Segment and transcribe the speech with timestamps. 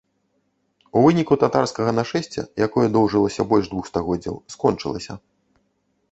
[0.99, 5.13] У выніку татарскага нашэсця, якое доўжылася больш двух стагоддзяў, скончылася.